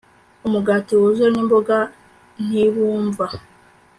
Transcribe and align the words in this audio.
umugati 0.47 0.91
wuzuye 0.99 1.29
nimboga 1.31 1.77
Ntibumva 2.47 3.25